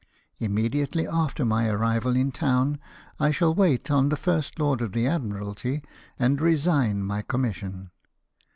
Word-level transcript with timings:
Immediately 0.39 1.07
after 1.07 1.45
my 1.45 1.67
arrival 1.69 2.15
in 2.15 2.31
town 2.31 2.79
I 3.19 3.29
shall 3.29 3.53
wait 3.53 3.91
on 3.91 4.09
the 4.09 4.17
First 4.17 4.57
Lord 4.57 4.81
of 4.81 4.93
the 4.93 5.05
Admiralty, 5.05 5.83
and 6.17 6.41
resign 6.41 7.03
my 7.05 7.21
commission." 7.21 7.91